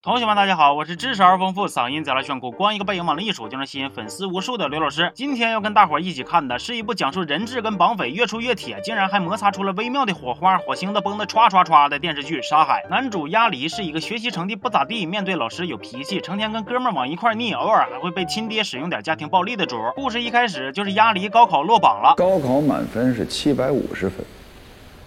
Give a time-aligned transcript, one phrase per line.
[0.00, 5.10] 同学们，大家好，我是知识而丰富、嗓音贼拉炫酷、光一个背影往那一杵就能吸引粉丝无数的刘老师。
[5.12, 12.84] 今天要跟大伙儿一起看的是一部讲述人质跟绑匪越处越铁，竟然还摩擦出了微妙的火花，火星子崩的歘歘歘的电视剧《沙海》。
[12.88, 19.76] 男主鸭梨是一个学习成绩不咋地，面对老师有脾气，成天跟哥们儿往一块腻，偶尔还会被亲爹使用点家庭暴力的主。
[19.96, 24.24] 故事一开始就是鸭梨高考落榜了，高考满分是七百五十分。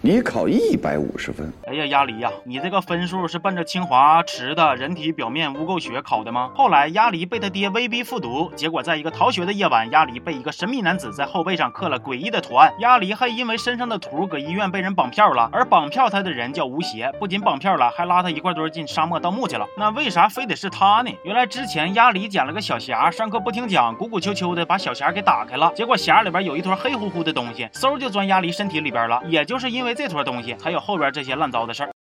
[0.00, 6.52] 你考一百五十分，哎呀，鸭梨呀，你这个分数是奔着清华池的人体表面污垢学考的吗？
[6.54, 12.72] 后来鸭梨被他爹威逼复读，结果在一个逃学的夜晚，鸭梨被一个神秘男子在后背上刻了诡异的图案。
[12.78, 19.66] 鸭梨还因为身上的图搁医院被人绑票了，而绑票他的人叫吴邪，不仅绑票了，还拉他一块堆进沙漠盗墓去了。
[19.76, 21.10] 那为啥非得是他呢？
[21.24, 29.20] 原来之前鸭梨捡了个小匣，上课不听讲，鼓鼓秋秋的把小匣给打开了，结果匣里边有一坨黑乎乎的东西，嗖就钻鸭梨身体里边了。
[29.26, 30.56] 也就是因为这坨东西。
[30.62, 31.97] 还有后边这些乱糟的事儿。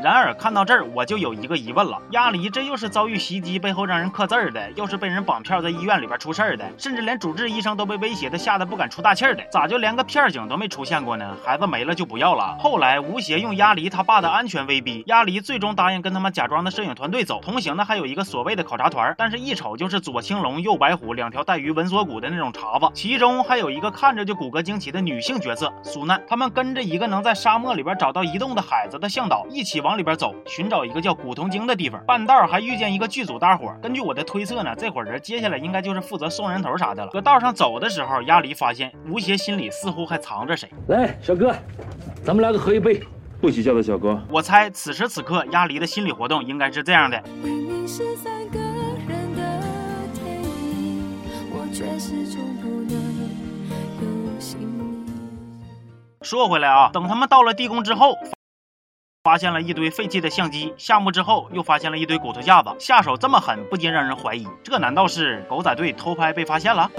[0.00, 11.36] 然而看到这儿，我就有一个疑问了：鸭梨这又是遭遇袭击背后让人刻字儿的，又是被人绑票在医院里边出事儿的，甚至连主治医生都被威胁的吓得不敢出大气儿的，咋就连个片警都没出现过呢？
[11.44, 12.56] 孩子没了就不要了。
[12.58, 26.20] 后来吴邪用鸭梨他爸的安全威逼，鸭梨最终答应跟他们假装的摄影团队走，同行的还有一个所谓的考察团，但是一瞅就是左青龙右白虎两条带鱼纹锁骨的那种茬子，其中还有一个看着就骨骼惊奇的女性角色苏难。
[26.26, 30.72] 他们跟着一个能在沙漠里边找到移动的海子的向导一起往里边走，寻。
[30.72, 33.76] 找一个叫古铜精的地方，半道还遇见一个剧组大伙。
[33.82, 37.10] 根据我的推测呢，这伙人接下来应该就是负责送人头啥的了。
[37.10, 40.66] 搁道上走的时候，鸭梨发现吴邪心里似乎还藏着谁。
[40.88, 41.54] 来，小哥，
[42.24, 43.02] 咱们来个喝一杯。
[43.38, 44.18] 不许叫他小哥。
[44.30, 47.22] 我猜此时此刻鸭梨的心理活动应该是这样的。
[56.22, 58.16] 说回来啊，等他们到了地宫之后。
[59.22, 66.90] 发现了一堆废弃的相机，下墓之后又发现了一堆骨头架子，下手这么狠，不禁让人怀疑，这难道是狗仔队偷拍被发现了？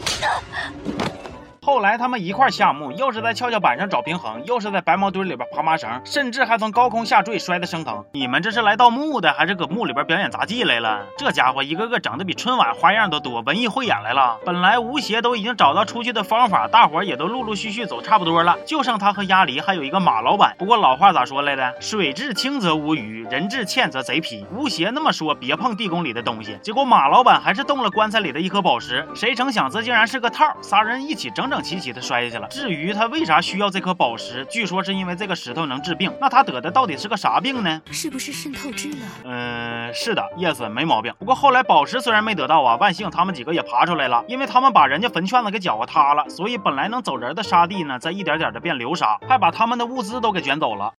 [1.66, 8.03] 后来他们一块下墓，又是在跷跷板上找平衡，又是在白毛堆里边爬麻绳，甚至还从高空下坠，摔得生疼。
[8.12, 11.06] 你们这是来盗墓的，还是搁墓里边表演杂技来了？
[11.18, 14.38] 这家伙一个个整的比春晚花样都多，文艺汇演来了。
[14.46, 20.53] 本来吴邪都已经找到出去的方法，大伙也都陆陆续续走差不多了，就剩他和鸭梨，还有一个马老板。
[20.59, 21.73] 不过老话咋说来的？
[21.79, 24.46] 水至清则无鱼，人至欠则贼皮。
[24.52, 26.59] 吴邪那么说，别碰地宫里的东西。
[26.62, 31.53] 结果马老板还是动了棺材里的一颗宝石，谁成想这竟然是个套，仨人一起整。
[31.53, 32.47] 整齐齐的摔下去了。
[32.47, 36.12] 至于他为啥需要这颗宝石，据说是因为这个石头能治病。
[36.19, 37.81] 那他得的到底是个啥病呢？
[37.91, 39.08] 是不是渗透支了？
[39.25, 41.14] 嗯，是的，yes，没毛病。
[41.19, 50.94] 不过后来宝石虽然没得到啊，万幸他们几个也爬出来了，因为他们把人家坟圈子给搅和塌了，所以本来能走人的沙地呢，在一点点的变流沙，还把他们的物资都给卷走了。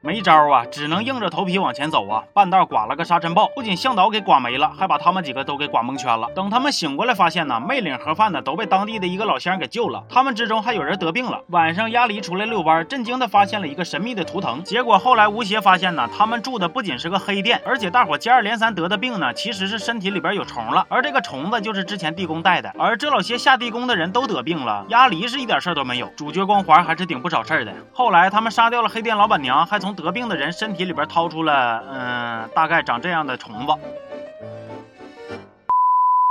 [0.00, 2.22] 没招啊，只能硬着头皮往前走啊！
[2.32, 6.28] 半道刮了个沙尘暴，不仅向导给刮没了，还把他们几个都给刮蒙圈了。
[6.36, 10.04] 等他们醒过来，发现呢，没领盒饭的都被当地的一个老乡给救了。
[10.08, 11.42] 他们之中还有人得病了。
[11.48, 14.62] 晚上，鸭梨出来遛弯，震惊的发现了一个神秘的图腾。
[14.62, 20.86] 结果后来吴邪发现呢，他们住的不仅是个黑店，而且大伙接二连三得的病呢，其实是身体里边有虫了。
[20.88, 22.72] 而这个虫子就是之前地宫带的。
[22.78, 26.06] 而这老些下地宫的人都得病了，鸭梨是一点事儿都没有。
[26.16, 27.74] 主角光环还是顶不少事儿的。
[27.92, 30.68] 后来他们杀掉了黑店老板娘，还从从得病的人身。
[30.74, 33.72] 体里边掏出了，嗯，大概长这样的虫子。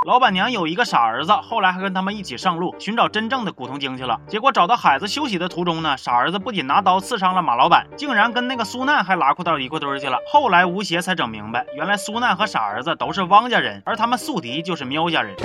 [0.05, 4.21] 老板娘有一个傻儿子，后来还跟他们一起上路寻找真正的古铜精去了。
[4.27, 10.19] 结果找到海子休息的途中呢，傻儿子不仅拿刀刺伤了马老板，竟然跟那个苏难还拉裤到一块堆去了。
[10.31, 15.35] 后来吴邪才整明白，原来苏难和傻儿子都是汪家人，而他们宿敌就是喵家人。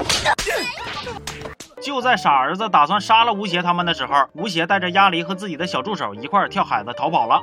[1.81, 7.43] 就在傻儿子打算杀了吴邪他们的时候，吴邪带着鸭梨和自己的小助手一块跳海子逃跑了。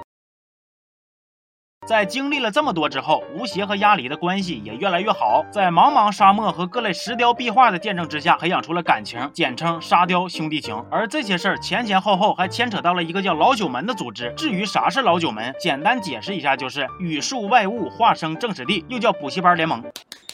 [1.90, 5.44] 在经历了这么多之后，吴邪和鸭梨的关系也越来越好。
[5.50, 10.86] 在茫茫沙漠和各类石雕壁画的见证之下，培养出了感情，简称沙雕兄弟情。
[10.92, 14.32] 而这些事儿前前后后还牵扯到了一个叫老九门的组织。
[14.38, 19.84] 至于啥是老九门，简单解释一下，就是语数外物化生正史地，又叫补习班联盟。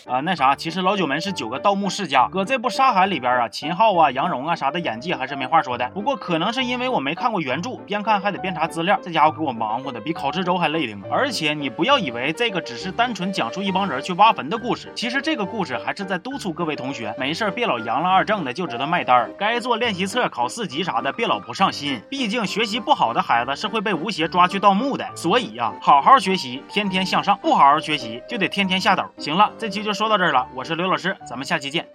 [0.06, 5.90] 啊，那啥，其实老九门是九个盗墓世家，搁这部《沙海》里边啊，秦昊啊、杨蓉啊啥的演技还是没话说的。
[5.96, 11.02] 不过可能是因为我没看过原著，边看还得边查资料，这家伙给我忙活的比考试周还累挺。
[11.10, 22.00] 而且你不要以为这个只是单纯讲述一帮人去挖坟的故事，其实这个故事还是在督促各位同学，没事别老扬了二正的就知道卖单儿，该做练习册、考四级啥的别老不上心。
[22.08, 29.04] 毕竟学习不好的孩子是会被吴邪抓去盗墓的，所以呀，好好学习，天天向上；不好好学习就得天天下斗。
[29.18, 29.96] 行了，这期就。
[29.96, 31.88] 说到这儿了，我是刘老师，咱们下期见。